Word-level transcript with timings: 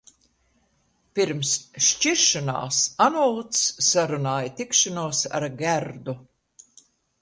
Pirms 1.19 1.51
šķiršanās 1.89 2.81
Anūts 3.09 3.63
sarunāja 3.91 4.53
tikšanos 4.59 5.25
ar 5.41 5.51
Gerdu. 5.65 6.23